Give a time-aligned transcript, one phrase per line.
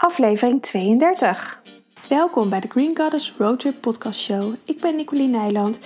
[0.00, 1.62] aflevering 32.
[2.08, 4.54] Welkom bij de Green Goddess Roadtrip Podcast Show.
[4.64, 5.78] Ik ben Nicoline Nijland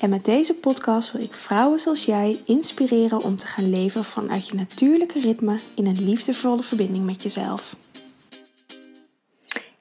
[0.00, 4.48] en met deze podcast wil ik vrouwen zoals jij inspireren om te gaan leven vanuit
[4.48, 7.76] je natuurlijke ritme in een liefdevolle verbinding met jezelf.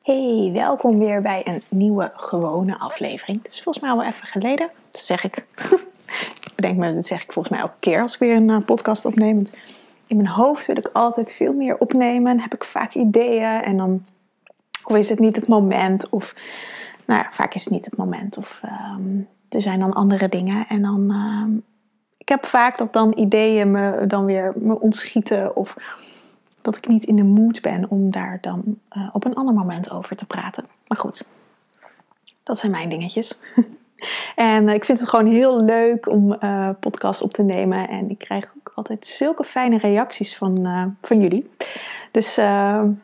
[0.02, 3.38] Hey, welkom weer bij een nieuwe gewone aflevering.
[3.38, 4.70] Het is volgens mij al wel even geleden.
[4.92, 5.46] Dat zeg ik.
[6.55, 9.05] bedenk me, dat zeg ik volgens mij elke keer als ik weer een eh, podcast
[9.05, 9.44] opneem.
[10.08, 12.40] In mijn hoofd wil ik altijd veel meer opnemen.
[12.40, 14.06] heb ik vaak ideeën en dan
[14.84, 16.36] of is het niet het moment of
[17.06, 20.68] nou ja, vaak is het niet het moment of ehm, er zijn dan andere dingen
[20.68, 21.52] en dan ehm,
[22.18, 25.75] ik heb vaak dat dan ideeën me dan weer me ontschieten of
[26.61, 29.92] dat ik niet in de mood ben om daar dan eh, op een ander moment
[29.92, 30.66] over te praten.
[30.88, 31.25] Maar goed,
[32.44, 33.39] dat zijn mijn dingetjes.
[34.36, 37.88] en eh, ik vind het gewoon heel leuk om uh, podcasts op te nemen.
[37.89, 40.67] En ik krijg ook altijd zulke fijne reacties van,
[41.02, 41.52] van jullie.
[42.11, 42.36] Dus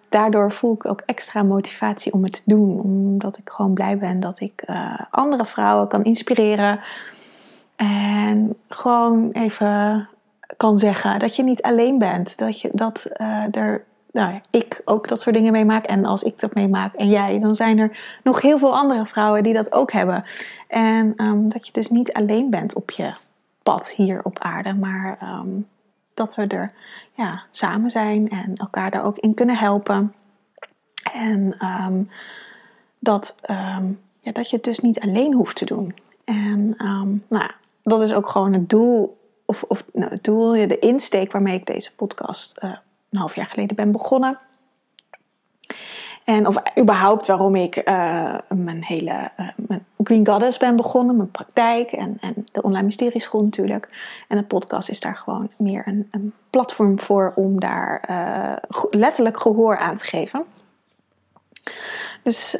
[0.09, 2.79] daardoor voel ik ook extra motivatie om het te doen.
[2.79, 4.63] Omdat ik gewoon blij ben dat ik
[5.09, 6.83] andere vrouwen kan inspireren.
[7.75, 10.07] En gewoon even
[10.57, 12.37] kan zeggen dat je niet alleen bent.
[12.37, 13.09] Dat, je, dat
[13.51, 15.85] er, nou, ik ook dat soort dingen meemaak.
[15.85, 19.43] En als ik dat meemaak en jij, dan zijn er nog heel veel andere vrouwen
[19.43, 20.23] die dat ook hebben.
[20.67, 23.13] En um, dat je dus niet alleen bent op je
[23.63, 25.67] pad hier op aarde, maar um,
[26.13, 26.71] dat we er
[27.13, 30.13] ja, samen zijn en elkaar daar ook in kunnen helpen.
[31.13, 32.09] En um,
[32.99, 33.35] dat,
[34.19, 35.95] ja, dat je het dus niet alleen hoeft te doen.
[36.23, 36.75] En
[37.27, 37.51] nou,
[37.83, 41.65] dat is ook gewoon het doel of, of nou, het doel, de insteek waarmee ik
[41.65, 42.77] deze podcast uh,
[43.09, 44.39] een half jaar geleden ben begonnen.
[46.23, 51.31] En of überhaupt waarom ik uh, mijn hele uh, mijn Green Goddess ben begonnen, mijn
[51.31, 53.89] praktijk en, en de online mysterieschool natuurlijk.
[54.27, 58.01] En de podcast is daar gewoon meer een, een platform voor om daar
[58.89, 60.43] letterlijk gehoor aan te geven.
[62.23, 62.55] Dus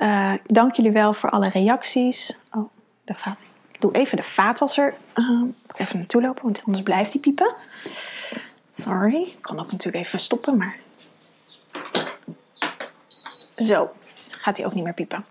[0.45, 2.39] dank jullie wel voor alle reacties.
[2.51, 2.69] Oh,
[3.03, 3.37] de vaat
[3.79, 5.41] doe even de vaatwasser uh,
[5.75, 7.53] even naartoe lopen, want anders blijft die piepen.
[8.79, 10.77] Sorry, ik kan ook natuurlijk even stoppen, maar.
[13.55, 13.91] Zo,
[14.29, 15.25] gaat hij ook niet meer piepen.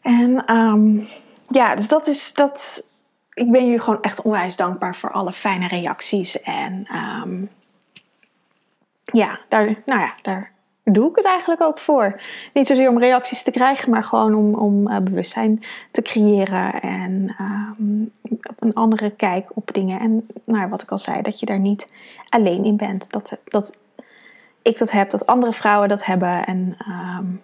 [0.00, 1.08] En um,
[1.48, 2.86] ja, dus dat is dat.
[3.34, 6.40] Ik ben jullie gewoon echt onwijs dankbaar voor alle fijne reacties.
[6.40, 7.50] En um,
[9.04, 10.51] ja, daar, nou ja, daar
[10.84, 12.20] doe ik het eigenlijk ook voor.
[12.52, 17.34] Niet zozeer om reacties te krijgen, maar gewoon om, om uh, bewustzijn te creëren en
[17.40, 18.10] um,
[18.58, 20.00] een andere kijk op dingen.
[20.00, 21.88] En nou, wat ik al zei, dat je daar niet
[22.28, 23.10] alleen in bent.
[23.10, 23.76] Dat, dat
[24.62, 26.44] ik dat heb, dat andere vrouwen dat hebben.
[26.44, 27.42] En um,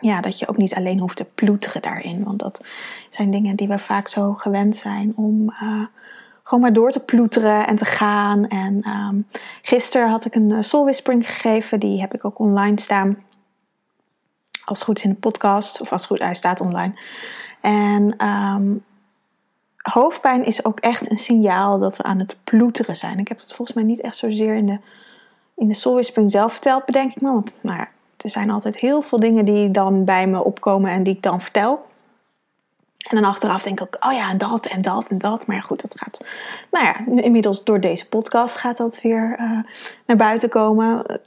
[0.00, 2.24] ja, dat je ook niet alleen hoeft te ploeteren daarin.
[2.24, 2.64] Want dat
[3.08, 5.54] zijn dingen die we vaak zo gewend zijn om.
[5.62, 5.84] Uh,
[6.42, 8.48] gewoon maar door te ploeteren en te gaan.
[8.48, 9.26] En um,
[9.62, 11.80] gisteren had ik een uh, soul whispering gegeven.
[11.80, 13.16] Die heb ik ook online staan.
[14.64, 15.80] Als het goed is in de podcast.
[15.80, 16.92] Of als het goed hij staat online.
[17.60, 18.84] En um,
[19.76, 23.18] hoofdpijn is ook echt een signaal dat we aan het ploeteren zijn.
[23.18, 24.78] Ik heb het volgens mij niet echt zozeer in de,
[25.54, 27.32] in de soul zelf verteld, bedenk ik me.
[27.32, 31.02] Want nou ja, er zijn altijd heel veel dingen die dan bij me opkomen en
[31.02, 31.86] die ik dan vertel.
[33.02, 35.46] En dan achteraf denk ik ook, oh ja, en dat en dat en dat.
[35.46, 36.24] Maar goed, dat gaat.
[36.70, 39.58] Nou ja, inmiddels door deze podcast gaat dat weer uh,
[40.06, 41.20] naar buiten komen.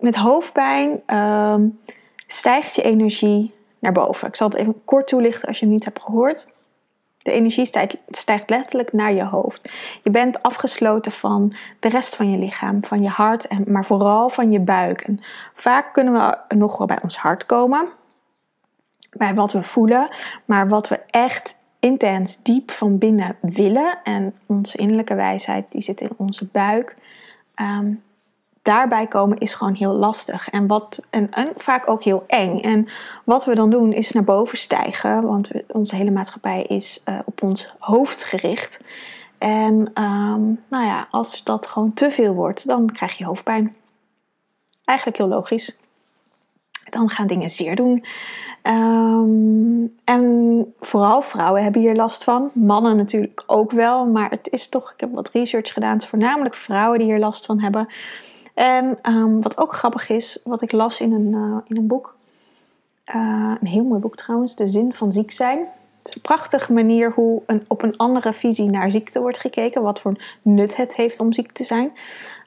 [0.00, 1.54] Met hoofdpijn uh,
[2.26, 4.28] stijgt je energie naar boven.
[4.28, 6.46] Ik zal het even kort toelichten als je het niet hebt gehoord.
[7.22, 7.66] De energie
[8.10, 9.70] stijgt, letterlijk naar je hoofd.
[10.02, 14.28] Je bent afgesloten van de rest van je lichaam, van je hart, en, maar vooral
[14.28, 15.08] van je buik.
[15.54, 17.88] Vaak kunnen we nog wel bij ons hart komen
[19.10, 20.08] bij wat we voelen,
[20.46, 23.98] maar wat we echt intens diep van binnen willen.
[24.04, 26.96] En onze innerlijke wijsheid die zit in onze buik.
[27.54, 27.92] Ehm,
[28.62, 32.58] daarbij komen is gewoon heel lastig en, wat, en, vaak ook heel eng.
[32.58, 32.88] En
[33.24, 37.42] wat we dan doen is naar boven stijgen, want onze hele maatschappij is uh, op
[37.42, 38.84] ons hoofd gericht.
[39.38, 43.76] En um, nou ja, als dat gewoon te veel wordt, dan krijg je hoofdpijn.
[44.84, 45.78] Eigenlijk heel logisch.
[46.84, 48.04] Dan gaan dingen zeer doen.
[48.62, 52.50] Um, en vooral vrouwen hebben hier last van.
[52.52, 54.06] Mannen natuurlijk ook wel.
[54.06, 55.92] Maar het is toch, ik heb wat research gedaan.
[55.92, 57.88] Het is voornamelijk vrouwen die hier last van hebben.
[58.54, 62.16] En um, wat ook grappig is, wat ik las in een, uh, in een boek.
[63.14, 64.56] Uh, een heel mooi boek trouwens.
[64.56, 65.58] De zin van ziek zijn.
[65.98, 69.82] Het is een prachtige manier hoe een, op een andere visie naar ziekte wordt gekeken.
[69.82, 71.92] Wat voor nut het heeft om ziek te zijn.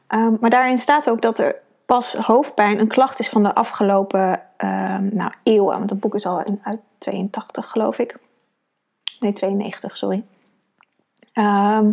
[0.10, 4.42] Um, maar daarin staat ook dat er pas hoofdpijn een klacht is van de afgelopen
[4.58, 5.78] uh, nou, eeuwen.
[5.78, 8.18] Want het boek is al in, uit 82, geloof ik.
[9.20, 10.24] Nee, 92, sorry.
[11.34, 11.92] Ehm,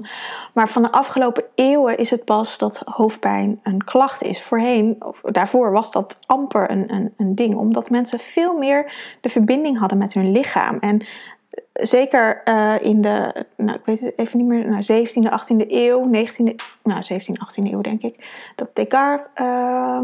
[0.54, 4.42] maar van de afgelopen eeuwen is het pas dat hoofdpijn een klacht is.
[4.42, 9.28] Voorheen, of daarvoor was dat amper een, een, een ding, omdat mensen veel meer de
[9.28, 10.78] verbinding hadden met hun lichaam.
[10.78, 11.02] En
[11.72, 16.10] zeker uh, in de, nou, ik weet het even niet meer, nou, 17e, 18e eeuw,
[16.14, 20.00] 19e, nou, 17e, 18e eeuw denk ik, dat Descartes, uh,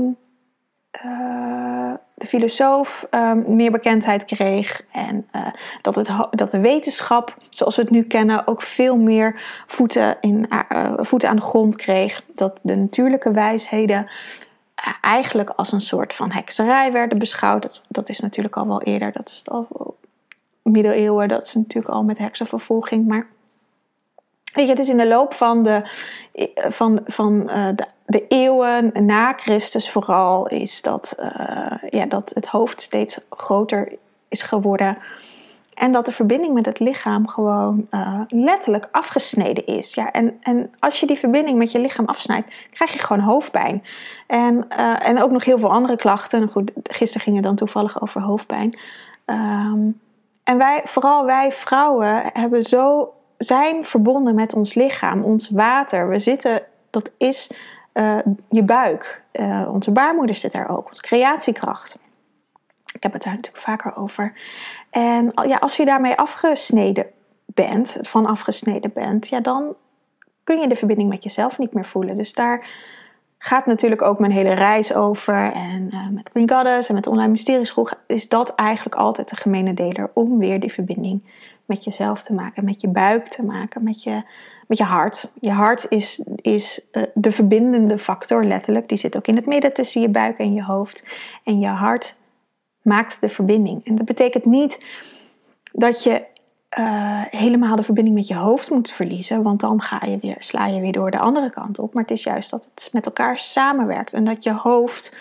[1.04, 4.86] uh, de filosoof, ehm, meer bekendheid kreeg.
[4.92, 5.46] En uh,
[5.82, 10.48] dat, het, dat de wetenschap, zoals we het nu kennen, ook veel meer voeten, in,
[10.96, 12.22] voeten aan de grond kreeg.
[12.34, 14.10] Dat de natuurlijke wijsheden
[15.00, 17.62] eigenlijk als een soort van hekserij werden beschouwd.
[17.62, 19.96] Dat, dat is natuurlijk al wel eerder, dat is al
[20.66, 23.06] middeleeuwen, dat is natuurlijk al met heksenvervolging.
[23.06, 23.26] Maar
[24.52, 25.82] weet je, het is in de loop van de,
[26.68, 32.46] van, van, uh, de, de, eeuwen na Christus vooral, is dat, uh, ja, dat het
[32.46, 33.92] hoofd steeds groter
[34.28, 34.98] is geworden.
[35.74, 39.94] En dat de verbinding met het lichaam gewoon uh, letterlijk afgesneden is.
[39.94, 43.84] Ja, en, en als je die verbinding met je lichaam afsnijdt, krijg je gewoon hoofdpijn.
[44.26, 44.68] En,
[44.98, 46.48] en ook nog heel veel andere klachten.
[46.48, 48.78] Goed, gisteren ging het dan toevallig over hoofdpijn.
[49.26, 50.00] Um,
[50.46, 56.08] en wij, vooral wij vrouwen, hebben zo, zijn verbonden met ons lichaam, ons water.
[56.08, 57.50] We zitten, dat is
[57.94, 59.22] uh, je buik.
[59.32, 61.98] Uh, onze baarmoeder zit daar ook, onze creatiekracht.
[62.94, 64.32] Ik heb het daar natuurlijk vaker over.
[64.90, 67.06] En ja, als je daarmee afgesneden
[67.46, 69.74] bent, van afgesneden bent, ja, dan
[70.44, 72.16] kun je de verbinding met jezelf niet meer voelen.
[72.16, 72.66] Dus daar
[73.46, 75.52] gaat natuurlijk ook mijn hele reis over.
[75.52, 79.74] En uh, met Green Goddess en met Online Mysterieschool is dat eigenlijk altijd de gemene
[79.74, 80.10] deler.
[80.14, 81.22] Om weer die verbinding
[81.64, 84.22] met jezelf te maken, met je buik te maken, met je,
[84.66, 85.30] met je hart.
[85.40, 88.88] Je hart is, is uh, de verbindende factor, letterlijk.
[88.88, 91.06] Die zit ook in het midden tussen je buik en je hoofd.
[91.44, 92.16] En je hart
[92.82, 93.84] maakt de verbinding.
[93.84, 94.84] En dat betekent niet
[95.72, 96.22] dat je
[96.78, 100.66] uh, helemaal de verbinding met je hoofd moet verliezen, want dan ga je weer, sla
[100.66, 101.94] je weer door de andere kant op.
[101.94, 105.16] Maar het is juist dat het met elkaar samenwerkt en dat je hoofd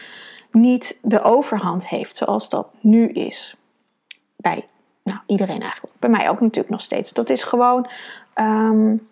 [0.51, 3.55] niet de overhand heeft zoals dat nu is.
[4.35, 4.67] Bij
[5.03, 5.93] nou, iedereen eigenlijk.
[5.99, 7.13] Bij mij ook natuurlijk nog steeds.
[7.13, 7.87] Dat is gewoon
[8.35, 9.07] um,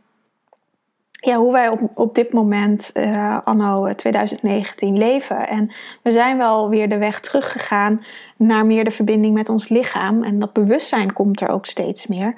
[1.26, 5.48] ja, hoe wij op, op dit moment, uh, anno 2019, leven.
[5.48, 5.72] En
[6.02, 8.06] we zijn wel weer de weg teruggegaan
[8.38, 10.24] naar meer de verbinding met ons lichaam.
[10.24, 12.36] En dat bewustzijn komt er ook steeds meer.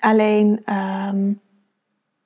[0.00, 1.40] Alleen, um,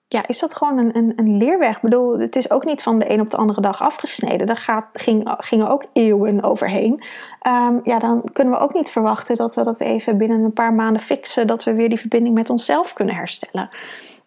[0.08, 1.76] ja, is dat gewoon een, een, een, leerweg?
[1.76, 4.46] Ik bedoel, het is ook niet van de een op de andere dag afgesneden.
[4.46, 7.02] Daar gaat, ging, gingen ook eeuwen overheen.
[7.46, 10.72] Um, ja, dan kunnen we ook niet verwachten dat we dat even binnen een paar
[10.72, 11.46] maanden fixen.
[11.46, 13.70] Dat we weer die verbinding met onszelf kunnen herstellen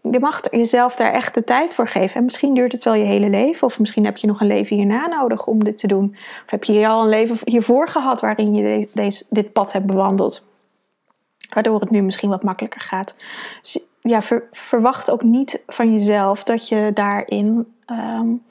[0.01, 2.15] je mag jezelf daar echt de tijd voor geven.
[2.15, 3.67] En misschien duurt het wel je hele leven.
[3.67, 6.15] Of misschien heb je nog een leven hierna nodig om dit te doen.
[6.15, 10.45] Of heb je al een leven hiervoor gehad waarin je deze, dit pad hebt bewandeld.
[11.49, 13.15] Waardoor het nu misschien wat makkelijker gaat.
[13.61, 14.21] Dus ja,
[14.51, 18.43] verwacht ook niet van jezelf dat je daarin um,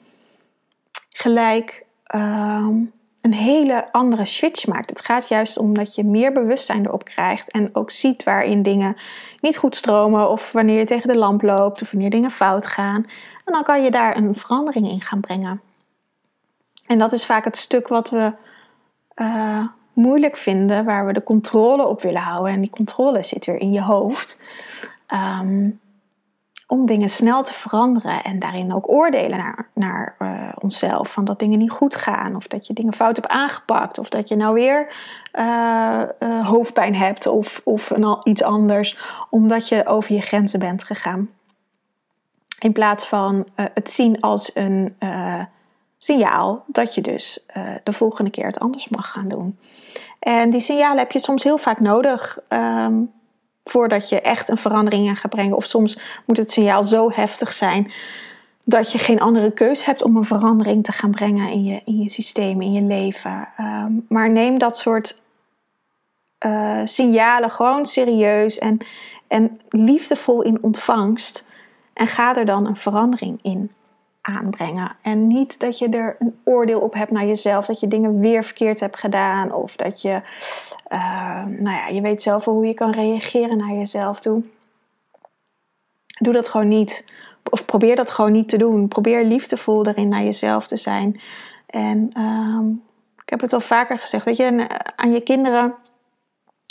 [1.09, 2.91] gelijk um,
[3.21, 4.89] een hele andere switch maakt.
[4.89, 8.97] Het gaat juist om dat je meer bewustzijn erop krijgt en ook ziet waarin dingen
[9.39, 13.05] niet goed stromen of wanneer je tegen de lamp loopt of wanneer dingen fout gaan.
[13.45, 15.61] En dan kan je daar een verandering in gaan brengen.
[16.87, 18.33] En dat is vaak het stuk wat we
[19.15, 22.53] uh, moeilijk vinden, waar we de controle op willen houden.
[22.53, 24.39] En die controle zit weer in je hoofd.
[25.13, 25.79] Um,
[26.71, 31.11] om dingen snel te veranderen en daarin ook oordelen naar, naar uh, onszelf.
[31.11, 34.27] Van dat dingen niet goed gaan, of dat je dingen fout hebt aangepakt, of dat
[34.27, 34.93] je nou weer
[35.33, 37.91] uh, uh, hoofdpijn hebt of, of
[38.23, 38.99] iets anders,
[39.29, 41.29] omdat je over je grenzen bent gegaan.
[42.59, 44.95] In plaats van het zien als een
[45.97, 47.45] signaal dat je dus
[47.83, 49.59] de volgende keer het anders mag gaan doen.
[50.19, 52.39] En die signalen heb je soms heel vaak nodig.
[52.49, 53.11] Um,
[53.63, 55.55] voordat je echt een verandering in gaat brengen.
[55.55, 57.91] Of soms moet het signaal zo heftig zijn
[58.65, 61.97] dat je geen andere keus hebt om een verandering te gaan brengen in je, in
[61.97, 63.47] je systeem, in je leven.
[63.57, 65.21] Ehm, maar neem dat soort
[66.45, 68.77] uh, signalen gewoon serieus en,
[69.27, 71.45] en liefdevol in ontvangst.
[71.93, 73.71] En ga er dan een verandering in
[74.21, 74.95] aanbrengen.
[75.01, 78.43] En niet dat je er een oordeel op hebt naar jezelf, dat je dingen weer
[78.43, 80.21] verkeerd hebt gedaan of dat je,
[80.89, 84.43] uh, nou ja, je weet zelf wel hoe je kan reageren naar jezelf toe.
[86.19, 87.05] Doe dat gewoon niet.
[87.49, 88.87] Of probeer dat gewoon niet te doen.
[88.87, 91.21] Probeer liefdevol erin naar jezelf te zijn.
[91.65, 92.59] En uh,
[93.23, 95.75] ik heb het al vaker gezegd, weet je, aan je kinderen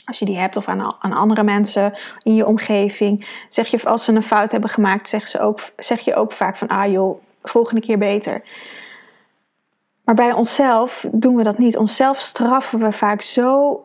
[0.05, 4.05] als je die hebt, of aan, aan, andere mensen in je omgeving, zeg je als
[4.05, 7.23] ze een fout hebben gemaakt, zeg, ze ook, zeg je ook vaak van, ah joh,
[7.43, 8.43] volgende keer beter.
[10.05, 11.77] Maar bij onszelf doen we dat niet.
[11.77, 13.85] Onszelf straffen we vaak zo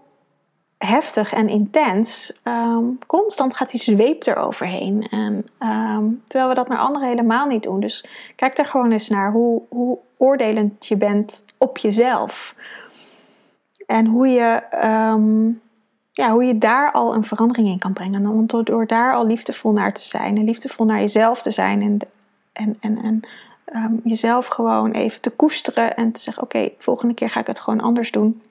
[0.77, 2.39] heftig en intens.
[2.43, 5.07] Ehm, constant gaat die zweep eroverheen.
[5.09, 7.79] En, ehm, terwijl we dat naar anderen helemaal niet doen.
[7.79, 12.55] Dus kijk daar gewoon eens naar hoe, hoe oordelend je bent op jezelf.
[13.85, 15.45] En hoe je, ehm,
[16.11, 18.35] ja, hoe je daar al een verandering in kan brengen.
[18.35, 21.81] Want door, door daar al liefdevol naar te zijn en liefdevol naar jezelf te zijn
[21.81, 21.99] en,
[22.55, 23.21] en, en, en
[24.03, 27.81] jezelf gewoon even te koesteren en te zeggen: Oké, volgende keer ga ik het gewoon
[27.81, 28.41] anders doen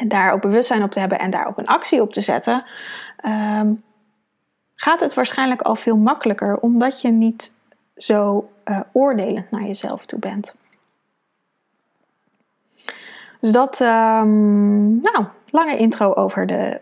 [0.00, 2.64] en daar ook bewustzijn op te hebben en daar ook een actie op te zetten,
[3.16, 3.72] ehm,
[4.74, 7.52] gaat het waarschijnlijk al veel makkelijker, omdat je niet
[7.96, 10.54] zo uh, oordelend naar jezelf toe bent.
[13.40, 16.80] Dus dat, um, nou, lange intro over de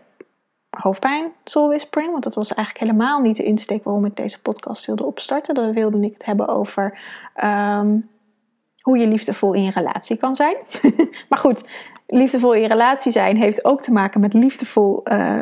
[0.81, 2.11] hoofdpijn, soul whispering.
[2.11, 5.55] Want dat was eigenlijk helemaal niet de insteek waarom ik deze podcast wilde opstarten.
[5.55, 6.99] Dan wilde ik het hebben over
[7.43, 8.09] um,
[8.81, 10.55] hoe je liefdevol in je relatie kan zijn.
[11.29, 11.63] maar goed,
[12.07, 15.41] liefdevol in je relatie zijn heeft ook te maken met liefdevol uh,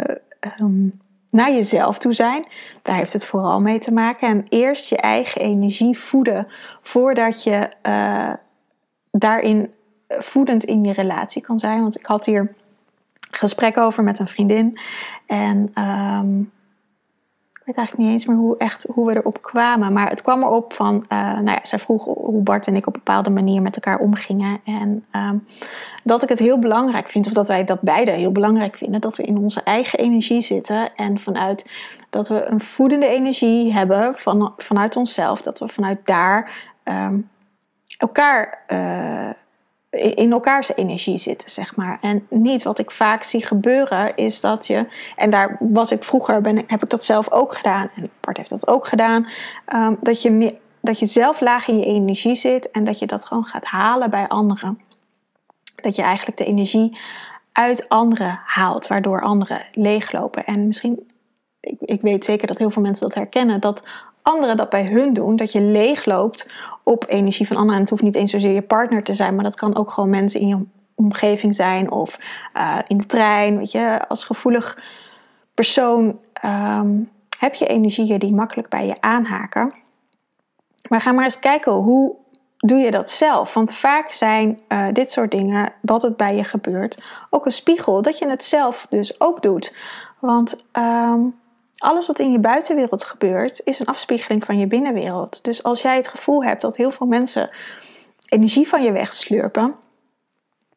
[0.59, 2.45] um, naar jezelf toe zijn.
[2.81, 4.27] Daar heeft het vooral mee te maken.
[4.27, 6.47] En eerst je eigen energie voeden
[6.81, 8.33] voordat je uh,
[9.11, 9.71] daarin
[10.07, 11.81] voedend in je relatie kan zijn.
[11.81, 12.55] Want ik had hier
[13.29, 14.79] gesprek over met een vriendin.
[15.27, 16.51] En um,
[17.67, 19.93] weet eigenlijk niet eens meer hoe, echt, hoe we erop kwamen.
[19.93, 22.95] Maar het kwam erop van, uh, nou ja, zij vroeg hoe Bart en ik op
[22.95, 24.59] een bepaalde manier met elkaar omgingen.
[24.65, 25.47] En um,
[26.03, 29.17] dat ik het heel belangrijk vind, of dat wij dat beide heel belangrijk vinden, dat
[29.17, 30.95] we in onze eigen energie zitten.
[30.95, 31.65] En vanuit
[32.09, 36.51] dat we een voedende energie hebben van, vanuit onszelf, dat we vanuit daar
[36.83, 37.29] um,
[37.97, 38.63] elkaar.
[38.67, 39.29] Uh,
[39.89, 41.97] in elkaars energie zitten, zeg maar.
[42.01, 46.41] En niet wat ik vaak zie gebeuren, is dat je, en daar was ik vroeger,
[46.41, 49.27] ben, heb ik dat zelf ook gedaan, en Bart heeft dat ook gedaan,
[49.73, 53.25] um, dat, je dat je zelf laag in je energie zit en dat je dat
[53.25, 54.81] gewoon gaat halen bij anderen.
[55.75, 56.97] Dat je eigenlijk de energie
[57.51, 60.45] uit anderen haalt, waardoor anderen leeglopen.
[60.45, 61.09] En misschien,
[61.59, 63.83] ik, ik weet zeker dat heel veel mensen dat herkennen, dat
[64.27, 66.53] anderen dat bij hun doen, dat je leegloopt
[66.83, 67.75] op energie van anderen.
[67.75, 70.09] En het hoeft niet eens zozeer je partner te zijn, maar dat kan ook gewoon
[70.09, 70.65] mensen in je
[70.95, 72.17] omgeving zijn of
[72.57, 73.57] uh, in de trein.
[73.57, 74.79] Weet je, als gevoelig
[75.53, 79.73] persoon um, heb je energieën die makkelijk bij je aanhaken.
[80.89, 82.15] Maar ga maar eens kijken hoe
[82.57, 83.53] doe je dat zelf?
[83.53, 88.01] Want vaak zijn uh, dit soort dingen, dat het bij je gebeurt, ook een spiegel
[88.01, 89.75] dat je het zelf dus ook doet.
[90.19, 91.35] Want um,
[91.77, 95.43] alles wat in je buitenwereld gebeurt, is een afspiegeling van je binnenwereld.
[95.43, 97.49] Dus als jij het gevoel hebt dat heel veel mensen
[98.29, 99.75] energie van je wegslurpen,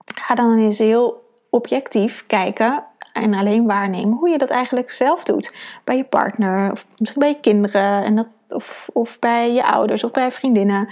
[0.04, 5.54] ga dan eens heel objectief kijken en alleen waarnemen hoe je dat eigenlijk zelf doet.
[5.84, 10.04] Bij je partner, of misschien bij je kinderen, en dat, of, of bij je ouders
[10.04, 10.88] of bij vriendinnen.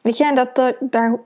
[0.00, 1.18] Weet je, en dat, daar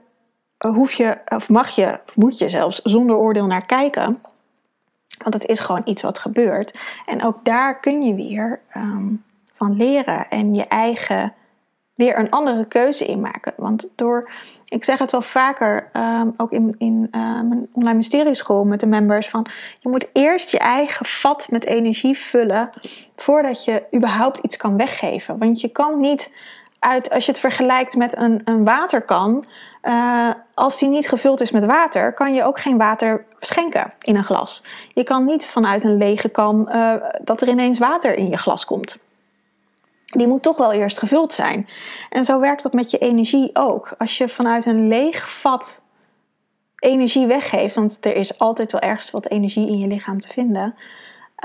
[0.57, 4.21] hoef je, of mag je, of moet je zelfs zonder oordeel naar kijken.
[5.23, 6.77] Want het is gewoon iets wat gebeurt.
[7.05, 11.33] En ook daar kun je weer um, van leren en je eigen
[11.95, 13.53] weer een andere keuze in maken.
[13.57, 14.31] Want door,
[14.65, 18.85] ik zeg het wel vaker, um, ook in, in uh, mijn online mysterieschool met de
[18.85, 19.45] members, van
[19.79, 22.69] je moet eerst je eigen vat met energie vullen
[23.15, 25.37] voordat je überhaupt iets kan weggeven.
[25.37, 26.31] Want je kan niet
[26.79, 29.45] uit, als je het vergelijkt met een, een waterkan,
[29.87, 34.15] uh, als die niet gevuld is met water, kan je ook geen water schenken in
[34.15, 34.63] een glas.
[34.93, 38.65] Je kan niet vanuit een lege kan uh, dat er ineens water in je glas
[38.65, 38.97] komt.
[40.05, 41.67] Die moet toch wel eerst gevuld zijn.
[42.09, 43.93] En zo werkt dat met je energie ook.
[43.97, 45.81] Als je vanuit een leeg vat
[46.79, 50.75] energie weggeeft, want er is altijd wel ergens wat energie in je lichaam te vinden.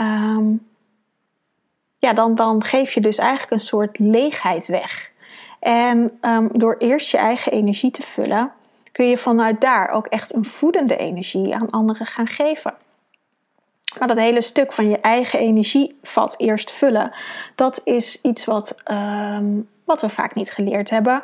[0.00, 0.68] Um,
[1.98, 5.10] ja, dan, dan geef je dus eigenlijk een soort leegheid weg.
[5.60, 8.52] En um, door eerst je eigen energie te vullen,
[8.92, 12.74] kun je vanuit daar ook echt een voedende energie aan anderen gaan geven.
[13.98, 17.16] Maar dat hele stuk van je eigen energievat eerst vullen,
[17.54, 21.22] dat is iets wat, um, wat we vaak niet geleerd hebben.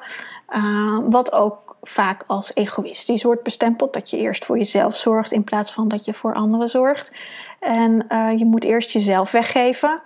[0.49, 3.93] Uh, wat ook vaak als egoïstisch wordt bestempeld.
[3.93, 7.13] Dat je eerst voor jezelf zorgt in plaats van dat je voor anderen zorgt.
[7.61, 10.03] En uh, je moet eerst jezelf weggeven.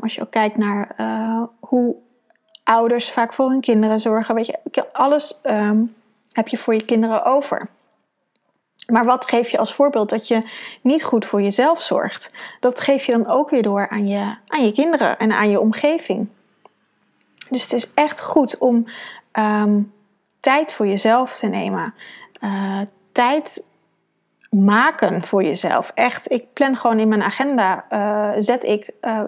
[0.00, 1.96] Als je ook kijkt naar uh, hoe
[2.66, 4.34] ouders vaak voor hun kinderen zorgen.
[4.34, 5.94] Weet je, alles um,
[6.32, 7.68] heb je voor je kinderen over.
[8.86, 10.48] Maar wat geef je als voorbeeld dat je
[10.82, 12.32] niet goed voor jezelf zorgt?
[12.60, 15.60] Dat geef je dan ook weer door aan je, aan je kinderen en aan je
[15.60, 16.28] omgeving.
[17.50, 18.86] Dus het is echt goed om
[19.32, 19.92] um,
[20.40, 21.94] tijd voor jezelf te nemen.
[22.40, 22.80] Uh,
[23.12, 23.64] tijd
[24.50, 25.90] maken voor jezelf.
[25.94, 29.22] Echt, ik plan gewoon in mijn agenda, uh, zet ik uh,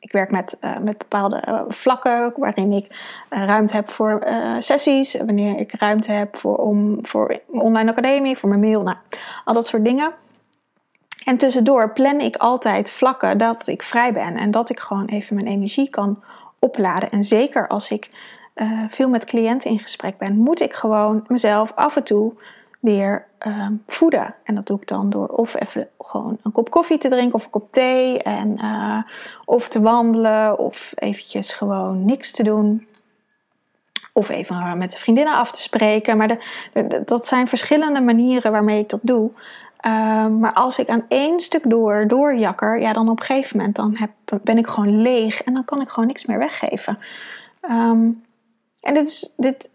[0.00, 2.86] ik werk met, uh, met bepaalde uh, vlakken waarin ik
[3.30, 4.26] uh, ruimte heb voor
[4.58, 8.96] sessies, wanneer ik ruimte heb voor, om, voor online academie, voor mijn mail, nou,
[9.44, 10.12] al dat soort dingen.
[11.24, 15.34] En tussendoor plan ik altijd vlakken dat ik vrij ben en dat ik gewoon even
[15.34, 16.22] mijn energie kan
[16.58, 17.10] opladen.
[17.10, 18.10] En zeker als ik
[18.88, 22.32] veel met cliënten in gesprek ben, moet ik gewoon mezelf af en toe
[22.80, 24.34] weer uh, voeden.
[24.44, 27.44] En dat doe ik dan door of even gewoon een kop koffie te drinken of
[27.44, 28.22] een kop thee.
[28.22, 29.02] En, uh,
[29.44, 32.86] of te wandelen of eventjes gewoon niks te doen.
[34.12, 36.16] Of even met de vriendinnen af te spreken.
[36.16, 39.30] Maar de, dat zijn verschillende manieren waarmee ik dat doe.
[39.86, 43.76] Uh, maar als ik aan één stuk door, doorjakker, ja, dan op een gegeven moment
[43.76, 44.10] dan heb,
[44.42, 46.98] ben ik gewoon leeg en dan kan ik gewoon niks meer weggeven.
[47.70, 48.24] Um,
[48.80, 49.70] en dit is, dit,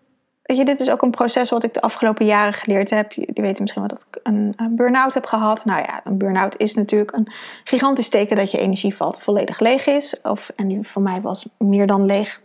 [0.45, 3.11] weet je, dit is ook een proces wat ik de afgelopen jaren geleerd heb.
[3.11, 5.65] Jullie weten misschien wel dat ik een, een burn-out heb gehad.
[5.65, 7.31] Nou ja, een burn-out is natuurlijk een
[7.63, 10.21] gigantisch teken dat je energievat volledig leeg is.
[10.21, 12.41] Of, en die mij was meer dan leeg.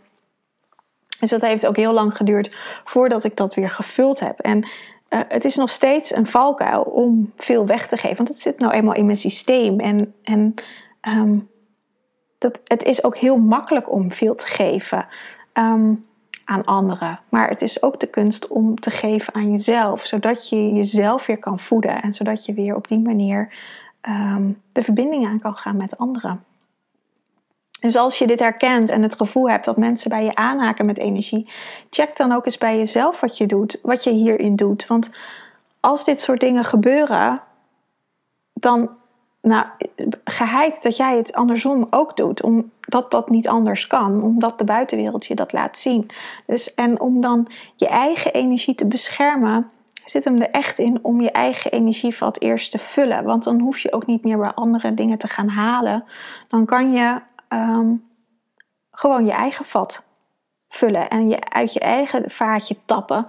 [1.19, 4.39] Dus dat heeft ook heel lang geduurd voordat ik dat weer gevuld heb.
[4.39, 4.57] En
[5.09, 8.17] uh, het is nog steeds een valkuil om veel weg te geven.
[8.17, 9.79] Want het zit nou eenmaal in mijn systeem.
[9.79, 10.53] En, en
[11.07, 11.49] um,
[12.37, 15.07] dat, het is ook heel makkelijk om veel te geven.
[15.53, 16.05] Um,
[16.45, 17.19] aan anderen.
[17.29, 21.39] Maar het is ook de kunst om te geven aan jezelf, zodat je jezelf weer
[21.39, 23.53] kan voeden en zodat je weer op die manier
[24.09, 26.43] um, de verbinding aan kan gaan met anderen.
[27.79, 30.97] Dus als je dit herkent en het gevoel hebt dat mensen bij je aanhaken met
[30.97, 31.49] energie,
[31.89, 34.87] check dan ook eens bij jezelf wat je doet, wat je hierin doet.
[34.87, 35.09] Want
[35.79, 37.41] als dit soort dingen gebeuren,
[38.53, 38.89] dan
[39.41, 39.65] nou,
[40.23, 45.25] geheid dat jij het andersom ook doet, omdat dat niet anders kan, omdat de buitenwereld
[45.25, 46.09] je dat laat zien.
[46.45, 49.71] Dus, en om dan je eigen energie te beschermen,
[50.05, 53.23] zit hem er echt in om je eigen energievat eerst te vullen.
[53.23, 56.03] Want dan hoef je ook niet meer bij andere dingen te gaan halen.
[56.47, 58.09] Dan kan je um,
[58.91, 60.03] gewoon je eigen vat
[60.69, 63.27] vullen en je uit je eigen vaatje tappen.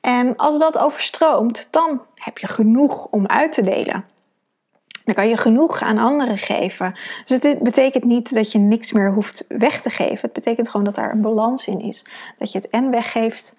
[0.00, 4.04] En als dat overstroomt, dan heb je genoeg om uit te delen.
[5.04, 6.94] Dan kan je genoeg aan anderen geven.
[7.24, 10.20] Dus het betekent niet dat je niks meer hoeft weg te geven.
[10.20, 12.06] Het betekent gewoon dat daar een balans in is.
[12.38, 13.56] Dat je het en weggeeft,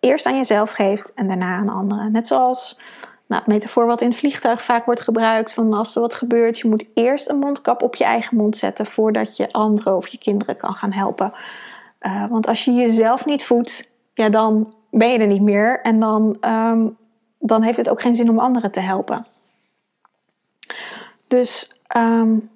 [0.00, 2.12] eerst aan jezelf geeft en daarna aan anderen.
[2.12, 2.80] Net zoals
[3.26, 6.58] nou, het metafoor wat in het vliegtuig vaak wordt gebruikt: van als er wat gebeurt,
[6.58, 10.18] je moet eerst een mondkap op je eigen mond zetten voordat je anderen of je
[10.18, 11.32] kinderen kan gaan helpen.
[12.00, 16.00] Uh, want als je jezelf niet voedt, ja, dan ben je er niet meer en
[16.00, 16.96] dan, um,
[17.38, 19.26] dan heeft het ook geen zin om anderen te helpen.
[21.32, 22.50] Dus um,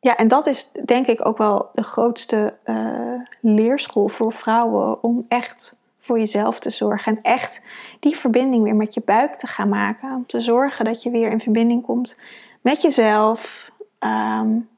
[0.00, 5.24] ja, en dat is denk ik ook wel de grootste uh, leerschool voor vrouwen om
[5.28, 7.62] echt voor jezelf te zorgen en echt
[8.00, 10.14] die verbinding weer met je buik te gaan maken.
[10.14, 12.16] Om te zorgen dat je weer in verbinding komt
[12.60, 14.68] met jezelf, um,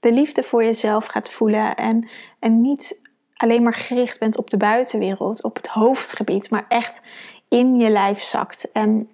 [0.00, 3.00] de liefde voor jezelf gaat voelen en, en niet
[3.34, 7.00] alleen maar gericht bent op de buitenwereld, op het hoofdgebied, maar echt
[7.48, 8.72] in je lijf zakt.
[8.72, 9.10] En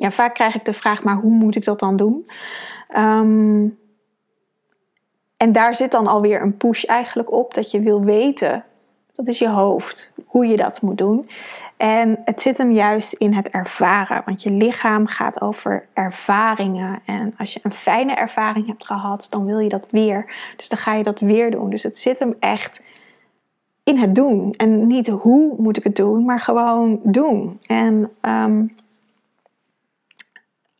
[0.00, 2.26] ja, vaak krijg ik de vraag, maar hoe moet ik dat dan doen?
[2.96, 3.78] Um,
[5.36, 8.64] en daar zit dan alweer een push eigenlijk op dat je wil weten,
[9.12, 11.30] dat is je hoofd, hoe je dat moet doen.
[11.76, 17.00] En het zit hem juist in het ervaren, want je lichaam gaat over ervaringen.
[17.04, 20.34] En als je een fijne ervaring hebt gehad, dan wil je dat weer.
[20.56, 21.70] Dus dan ga je dat weer doen.
[21.70, 22.82] Dus het zit hem echt
[23.84, 24.54] in het doen.
[24.56, 27.60] En niet hoe moet ik het doen, maar gewoon doen.
[27.66, 28.74] En um,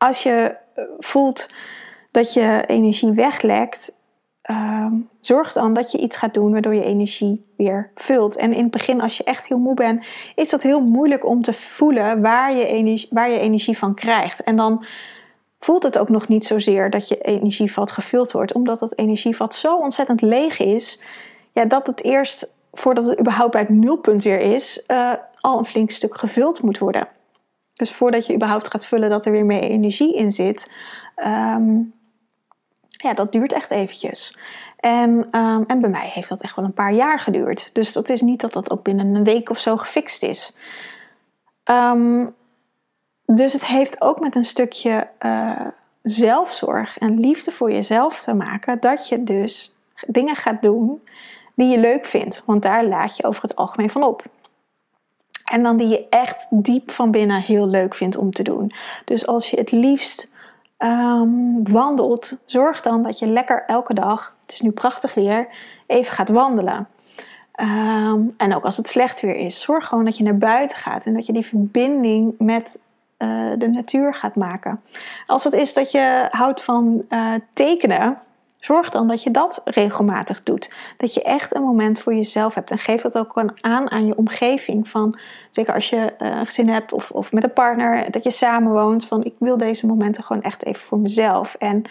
[0.00, 1.48] als je eh, voelt
[2.10, 3.94] dat je energie weglekt,
[4.50, 4.86] uh,
[5.20, 8.36] zorg dan dat je iets gaat doen waardoor je energie weer vult.
[8.36, 11.42] En in het begin, als je echt heel moe bent, is dat heel moeilijk om
[11.42, 14.42] te voelen waar je energie, waar je energie van krijgt.
[14.42, 14.84] En dan
[15.58, 19.76] voelt het ook nog niet zozeer dat je energievat gevuld wordt, omdat dat energievat zo
[19.76, 21.02] ontzettend leeg is,
[21.52, 25.66] ja, dat het eerst, voordat het überhaupt bij het nulpunt weer is, uh, al een
[25.66, 27.08] flink stuk gevuld moet worden.
[27.80, 30.70] Dus voordat je überhaupt gaat vullen dat er weer meer energie in zit,
[31.16, 31.92] um,
[32.90, 34.38] ja, dat duurt echt eventjes.
[34.76, 37.70] En, um, en bij mij heeft dat echt wel een paar jaar geduurd.
[37.72, 40.56] Dus dat is niet dat dat ook binnen een week of zo gefixt is.
[41.64, 42.34] Um,
[43.26, 45.66] dus het heeft ook met een stukje uh,
[46.02, 48.80] zelfzorg en liefde voor jezelf te maken.
[48.80, 51.02] Dat je dus dingen gaat doen
[51.54, 52.42] die je leuk vindt.
[52.46, 54.24] Want daar laat je over het algemeen van op.
[55.50, 58.72] En dan die je echt diep van binnen heel leuk vindt om te doen.
[59.04, 60.28] Dus als je het liefst
[60.78, 65.48] um, wandelt, zorg dan dat je lekker elke dag, het is nu prachtig weer,
[65.86, 66.88] even gaat wandelen.
[67.60, 71.06] Um, en ook als het slecht weer is, zorg gewoon dat je naar buiten gaat
[71.06, 72.78] en dat je die verbinding met
[73.18, 74.82] uh, de natuur gaat maken.
[75.26, 78.18] Als het is dat je houdt van uh, tekenen,
[78.60, 80.74] Zorg dan dat je dat regelmatig doet.
[80.96, 82.70] Dat je echt een moment voor jezelf hebt.
[82.70, 84.88] En geef dat ook gewoon aan aan je omgeving.
[84.88, 85.18] Van,
[85.50, 88.72] zeker als je uh, een gezin hebt of, of met een partner, dat je samen
[88.72, 89.06] woont.
[89.06, 91.54] Van ik wil deze momenten gewoon echt even voor mezelf.
[91.54, 91.82] En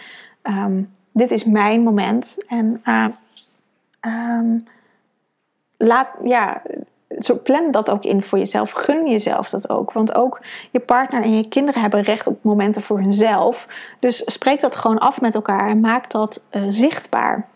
[0.42, 2.36] ehm, dit is mijn moment.
[2.48, 3.06] En uh,
[4.00, 4.64] um,
[5.76, 6.62] laat, ja,
[7.18, 8.70] zo plan dat ook in voor jezelf.
[8.70, 9.92] Gun jezelf dat ook.
[9.92, 13.68] Want ook je partner en je kinderen hebben recht op momenten voor hunzelf.
[13.98, 17.48] Dus spreek dat gewoon af met elkaar en maak dat uh, zichtbaar.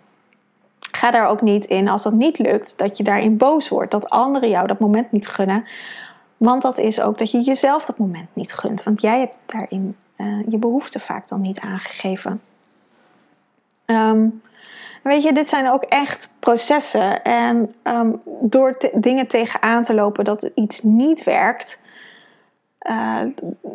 [0.92, 3.90] Ga daar ook niet in als dat niet lukt, dat je daarin boos wordt.
[3.90, 5.64] Dat anderen jou dat moment niet gunnen.
[6.36, 8.82] Want dat is ook dat je jezelf dat moment niet gunt.
[8.82, 12.40] Want jij hebt daarin uh, je behoefte vaak dan niet aangegeven.
[13.86, 14.42] Um,
[15.04, 17.22] Weet je, dit zijn ook echt processen.
[17.22, 21.82] En um, door dingen tegenaan te lopen dat iets niet werkt,
[22.90, 23.20] uh,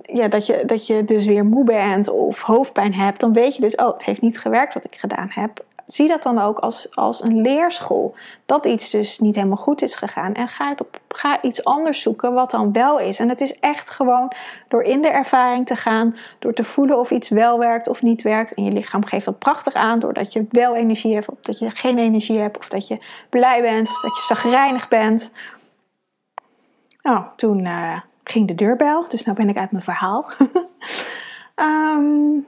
[0.03, 3.61] ja, dat, je, dat je dus weer moe bent of hoofdpijn hebt, dan weet je
[3.61, 6.95] dus, oh, het heeft niet gewerkt wat ik gedaan heb zie dat dan ook als,
[6.95, 8.15] als een leerschool.
[8.45, 10.33] Dat iets dus niet helemaal goed is gegaan.
[10.33, 13.19] En ga, het op, ga iets anders zoeken wat dan wel is.
[13.19, 14.31] En het is echt gewoon
[14.67, 16.17] door in de ervaring te gaan.
[16.39, 18.53] Door te voelen of iets wel werkt of niet werkt.
[18.53, 19.99] En je lichaam geeft dat prachtig aan.
[19.99, 22.57] Doordat je wel energie hebt of dat je geen energie hebt.
[22.57, 25.31] Of dat je blij bent of dat je zagrijnig bent.
[27.01, 29.07] Nou, toen uh, ging de deurbel.
[29.07, 30.31] Dus nu ben ik uit mijn verhaal.
[31.55, 32.47] um,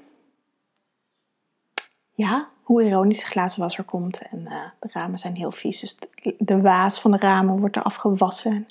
[2.26, 4.22] ja, hoe ironisch de glazenwasser komt.
[4.32, 5.80] En uh, de ramen zijn heel vies.
[5.80, 5.98] Dus
[6.38, 8.52] de, waas van de ramen wordt er afgewassen.
[8.52, 8.66] En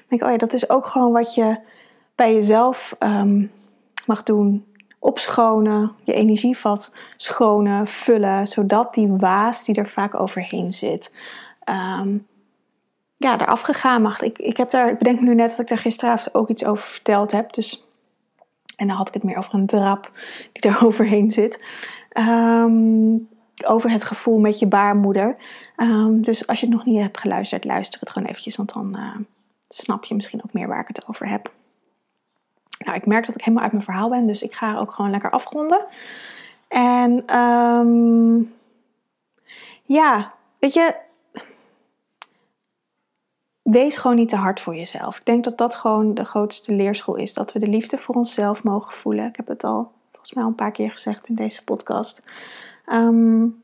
[0.00, 1.58] ik denk, oh ja, dat is ook gewoon wat je
[2.14, 3.52] bij jezelf um,
[4.06, 4.64] mag doen.
[4.98, 8.46] Opschonen, je energievat schonen, vullen.
[8.46, 11.12] Zodat die waas die er vaak overheen zit,
[11.64, 12.26] um,
[13.16, 14.20] ja, eraf gegaan mag.
[14.20, 16.64] Ik, ik, heb daar, ik bedenk me nu net dat ik daar gisteravond ook iets
[16.64, 17.52] over verteld heb.
[17.52, 17.84] Dus,
[18.76, 20.10] en dan had ik het meer over een drap
[20.52, 21.64] die er overheen zit.
[22.18, 23.28] Um,
[23.66, 25.36] over het gevoel met je baarmoeder.
[25.76, 28.96] Um, dus als je het nog niet hebt geluisterd, luister het gewoon eventjes, want dan
[28.96, 29.16] uh,
[29.68, 31.52] snap je misschien ook meer waar ik het over heb.
[32.84, 35.10] Nou, ik merk dat ik helemaal uit mijn verhaal ben, dus ik ga ook gewoon
[35.10, 35.84] lekker afronden.
[36.68, 38.52] En um,
[39.82, 40.94] ja, weet je,
[43.62, 45.18] wees gewoon niet te hard voor jezelf.
[45.18, 47.34] Ik denk dat dat gewoon de grootste leerschool is.
[47.34, 49.26] Dat we de liefde voor onszelf mogen voelen.
[49.26, 52.22] Ik heb het al volgens mij al een paar keer gezegd in deze podcast.
[52.92, 53.62] Um,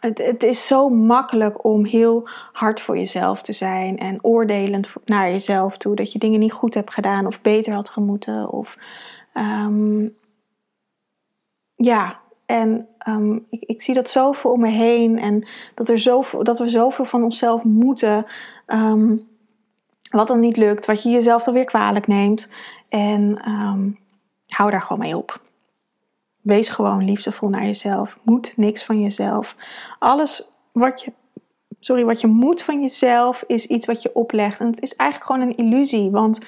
[0.00, 5.30] het, het, is zo makkelijk om heel hard voor jezelf te zijn en oordelend naar
[5.30, 5.96] jezelf toe.
[5.96, 8.50] Dat je dingen niet goed hebt gedaan of beter had gemoeten.
[8.50, 8.78] Of,
[9.34, 10.16] um,
[11.74, 15.18] ja, en um, ik, ik, zie dat zoveel om me heen.
[15.18, 18.26] En dat, er zoveel, dat we zoveel van onszelf moeten.
[20.10, 22.52] wat dan niet lukt, wat je jezelf dan weer kwalijk neemt.
[22.88, 23.38] En
[24.46, 25.40] hou daar gewoon mee op.
[26.40, 28.18] Wees gewoon liefdevol naar jezelf.
[28.22, 29.56] Moet niks van jezelf.
[29.98, 31.12] Alles wat je,
[31.80, 34.60] sorry, wat je moet van jezelf is iets wat je oplegt.
[34.60, 36.10] En het is eigenlijk gewoon een illusie.
[36.10, 36.38] Want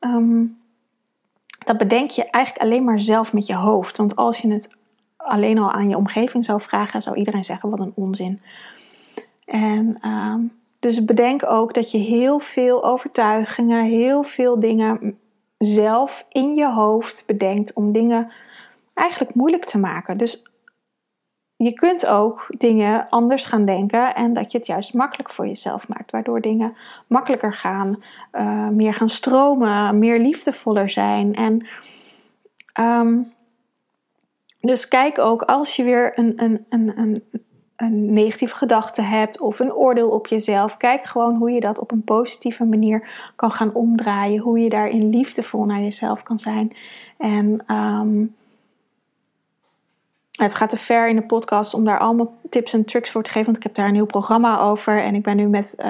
[0.00, 0.58] um,
[1.64, 3.96] dat bedenk je eigenlijk alleen maar zelf met je hoofd.
[3.96, 4.68] Want als je het
[5.16, 8.40] alleen al aan je omgeving zou vragen, zou iedereen zeggen: wat een onzin.
[9.44, 15.18] En um, dus bedenk ook dat je heel veel overtuigingen, heel veel dingen
[15.58, 18.32] zelf in je hoofd bedenkt om dingen
[18.96, 20.18] eigenlijk moeilijk te maken.
[20.18, 20.42] Dus
[21.56, 25.88] je kunt ook dingen anders gaan denken en dat je het juist makkelijk voor jezelf
[25.88, 31.34] maakt, waardoor dingen makkelijker gaan, uh, meer gaan stromen, meer liefdevoller zijn.
[31.34, 31.66] En
[32.80, 33.32] um,
[34.60, 37.24] dus kijk ook als je weer een, een, een, een,
[37.76, 41.90] een negatieve gedachte hebt of een oordeel op jezelf, kijk gewoon hoe je dat op
[41.90, 46.76] een positieve manier kan gaan omdraaien, hoe je daarin liefdevol naar jezelf kan zijn.
[47.18, 48.34] En um,
[50.36, 53.30] het gaat te ver in de podcast om daar allemaal tips en tricks voor te
[53.30, 53.44] geven.
[53.44, 55.02] Want ik heb daar een heel programma over.
[55.02, 55.84] En ik ben nu met uh,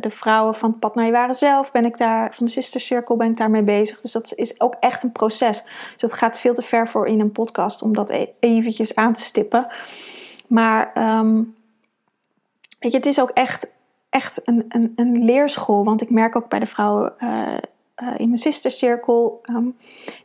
[0.00, 1.72] de vrouwen van het Pad naar je ware zelf.
[1.72, 4.00] Ben ik daar, van de Sister Circle ben ik daarmee bezig.
[4.00, 5.62] Dus dat is ook echt een proces.
[5.62, 9.12] Dus dat gaat veel te ver voor in een podcast om dat e eventjes aan
[9.12, 9.66] te stippen.
[10.48, 11.54] Maar um,
[12.78, 13.72] weet je, het is ook echt,
[14.08, 15.84] echt een, een, een leerschool.
[15.84, 17.56] Want ik merk ook bij de vrouwen uh,
[17.96, 19.32] uh, in mijn Sister Circle.
[19.50, 19.76] Um,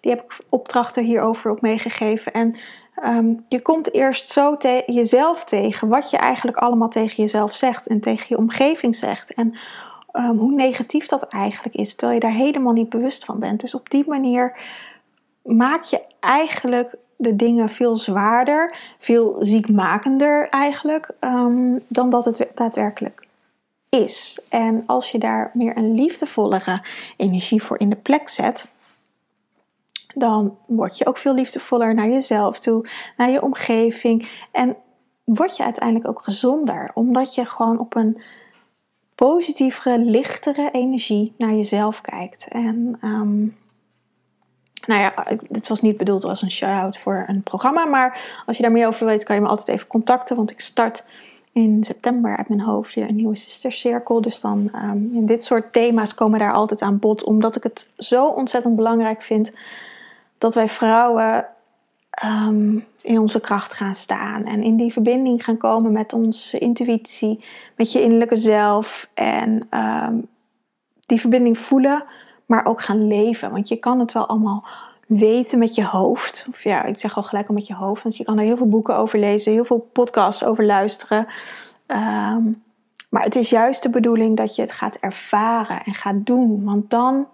[0.02, 2.34] die heb ik opdrachten hierover op meegegeven.
[2.34, 2.56] En
[3.04, 8.00] Um, je komt eerst zo jezelf tegen, wat je eigenlijk allemaal tegen jezelf zegt en
[8.00, 9.34] tegen je omgeving zegt.
[9.34, 9.58] En
[10.14, 13.62] um, hoe negatief dat eigenlijk is, terwijl je daar helemaal niet bewust van bent.
[13.62, 14.60] Dus op die manier
[15.44, 23.28] maak je eigenlijk de dingen veel zwaarder, veel ziekmakender eigenlijk, um, dan dat het daadwerkelijk
[23.90, 24.42] is.
[24.50, 26.84] En als je daar meer een liefdevollere
[27.18, 28.68] energie voor in de plek zet,
[30.20, 34.30] dan word je ook veel liefdevoller naar jezelf toe, naar je omgeving.
[34.52, 34.76] En
[35.24, 36.92] word je uiteindelijk ook gezonder.
[36.94, 38.22] Omdat je gewoon op een
[39.16, 42.48] positievere, lichtere energie naar jezelf kijkt.
[42.48, 43.58] En um,
[44.86, 47.86] nou ja, dit was niet bedoeld als een shout-out voor een programma.
[47.86, 50.36] Maar als je daar meer over weet, kan je me altijd even contacten.
[50.36, 51.04] Want ik start
[51.52, 54.22] in september uit mijn hoofd weer een nieuwe sistercirkel.
[54.22, 57.24] Dus dan um, dit soort thema's komen daar altijd aan bod.
[57.24, 59.52] Omdat ik het zo ontzettend belangrijk vind
[60.38, 61.46] dat wij vrouwen
[62.26, 64.46] um, in onze kracht gaan staan.
[64.46, 67.46] En in die verbinding gaan komen met onze intuïtie,
[67.76, 69.10] met je innerlijke zelf.
[69.14, 70.28] En um,
[71.00, 72.06] die verbinding voelen,
[72.46, 73.52] maar ook gaan leven.
[73.52, 74.66] Want je kan het wel allemaal
[75.08, 76.46] weten met je hoofd.
[76.50, 78.04] Of ja, ik zeg al gelijk al met je hoofd.
[78.04, 81.28] Want je kan er heel veel boeken over lezen, heel veel podcasts over luisteren.
[81.88, 82.64] Um,
[83.10, 86.64] maar het is juist de bedoeling dat je het gaat ervaren en gaat doen.
[86.64, 87.28] Want dan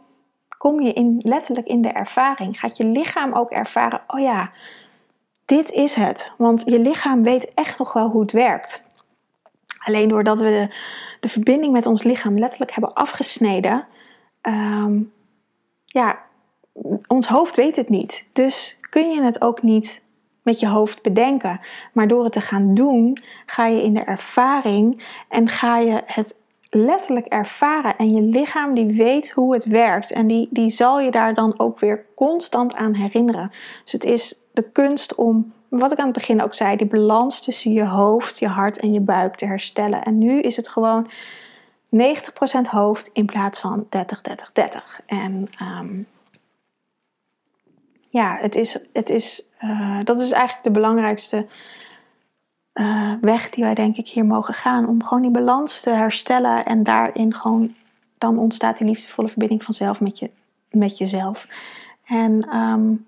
[0.63, 2.59] kom je in, letterlijk in de ervaring.
[2.59, 4.51] Gaat je lichaam ook ervaren: oh ja,
[5.45, 6.31] dit is het.
[6.37, 8.87] Want je lichaam weet echt nog wel hoe het werkt.
[9.77, 10.69] Alleen doordat we
[11.19, 13.85] de, verbinding met ons lichaam letterlijk hebben afgesneden,
[14.41, 15.13] um,
[15.85, 16.19] ja,
[17.07, 18.25] ons hoofd weet het niet.
[18.33, 20.01] Dus kun je het ook niet
[20.43, 21.59] met je hoofd bedenken.
[21.93, 26.35] Maar door het te gaan doen, ga je in de ervaring en ga je het
[26.73, 27.97] letterlijk ervaren.
[27.97, 30.11] En je lichaam die weet hoe het werkt.
[30.11, 33.51] En die, die zal je daar dan ook weer constant aan herinneren.
[33.83, 37.41] Dus het is de kunst om, wat ik aan het begin ook zei, die balans
[37.41, 40.03] tussen je hoofd, je hart en je buik te herstellen.
[40.03, 41.09] En nu is het gewoon
[41.95, 41.99] 90%
[42.69, 45.01] hoofd in plaats van 30, 30, 30.
[45.05, 46.07] En um,
[48.09, 51.47] ja, het is, het is, uh, dat is eigenlijk de belangrijkste
[52.73, 54.87] uh, weg die wij denk ik hier mogen gaan.
[54.87, 57.75] Om gewoon die balans te herstellen en daarin gewoon,
[58.17, 60.31] dan ontstaat die liefdevolle verbinding vanzelf met, je,
[60.69, 61.47] met jezelf.
[62.05, 63.05] En um,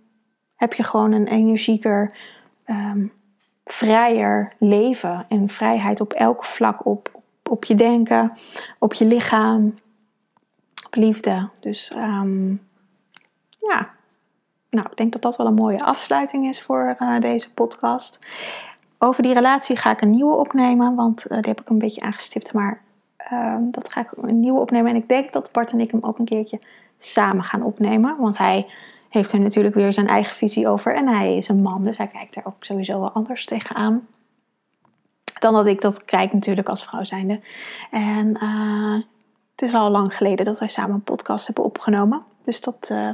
[0.56, 2.18] heb je gewoon een energieker,
[2.66, 3.12] um,
[3.66, 8.38] vrijer leven en vrijheid op elk vlak, op, op, je denken,
[8.80, 9.80] op je lichaam,
[10.86, 11.50] op liefde.
[11.60, 12.62] Dus um,
[13.60, 13.90] ja,
[14.70, 18.20] nou, ik denk dat dat wel een mooie afsluiting is voor uh, deze podcast.
[19.06, 22.02] Over die relatie ga ik een nieuwe opnemen, want uh, die heb ik een beetje
[22.02, 22.54] aangestipt.
[22.54, 22.82] Maar
[23.32, 24.90] uh, dat ga ik een nieuwe opnemen.
[24.90, 26.60] En ik denk dat Bart en ik hem ook een keertje
[26.98, 28.16] samen gaan opnemen.
[28.20, 28.68] Want hij
[29.10, 30.96] heeft er natuurlijk weer zijn eigen visie over.
[30.96, 34.08] En hij is een man, dus hij kijkt er ook sowieso wel anders tegenaan.
[35.40, 37.40] Dan dat ik dat kijk natuurlijk als vrouw zijnde.
[37.92, 38.94] En uh,
[39.52, 42.24] het is al lang geleden dat wij samen een podcast hebben opgenomen.
[42.44, 43.10] Dus dat uh,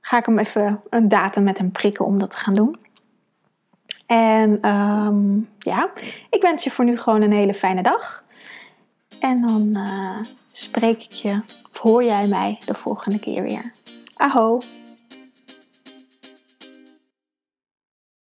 [0.00, 2.76] ga ik hem even een datum met hem prikken om dat te gaan doen.
[4.06, 5.90] En um, ja,
[6.30, 8.24] ik wens je voor nu gewoon een hele fijne dag.
[9.20, 10.18] En dan uh,
[10.50, 11.40] spreek ik je,
[11.72, 13.72] of hoor jij mij de volgende keer weer.
[14.14, 14.60] Aho!